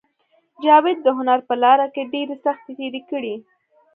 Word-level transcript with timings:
جاوید 0.63 0.97
د 1.03 1.07
هنر 1.17 1.39
په 1.49 1.53
لاره 1.63 1.87
کې 1.93 2.09
ډېرې 2.13 2.35
سختۍ 2.43 2.71
تېرې 2.79 3.01
کړې 3.09 3.35